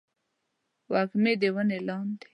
وږمې 0.91 1.33
د 1.41 1.43
ونې 1.55 1.79
لاندې 1.87 2.25